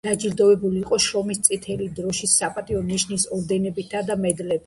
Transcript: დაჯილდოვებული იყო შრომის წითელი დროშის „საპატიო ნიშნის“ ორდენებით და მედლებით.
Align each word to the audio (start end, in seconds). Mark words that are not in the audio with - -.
დაჯილდოვებული 0.05 0.79
იყო 0.85 0.97
შრომის 1.07 1.41
წითელი 1.47 1.89
დროშის 2.01 2.33
„საპატიო 2.41 2.81
ნიშნის“ 2.87 3.29
ორდენებით 3.39 3.97
და 4.09 4.21
მედლებით. 4.25 4.59